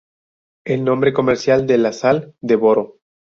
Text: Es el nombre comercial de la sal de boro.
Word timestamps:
Es 0.65 0.73
el 0.73 0.83
nombre 0.83 1.13
comercial 1.13 1.67
de 1.67 1.77
la 1.77 1.93
sal 1.93 2.33
de 2.41 2.55
boro. 2.55 2.97